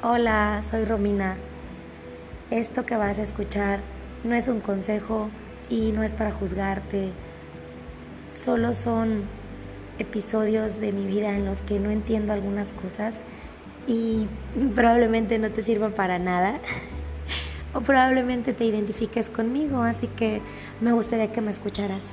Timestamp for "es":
4.36-4.46, 6.04-6.14